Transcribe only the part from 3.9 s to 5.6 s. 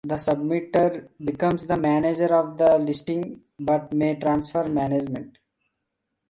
may transfer management.